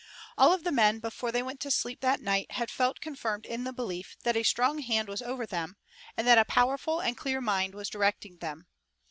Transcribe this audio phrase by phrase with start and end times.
[0.35, 3.65] All of the men before they went to sleep that night had felt confirmed in
[3.65, 5.77] the belief that a strong hand was over them,
[6.17, 8.65] and that a powerful and clear mind was directing them.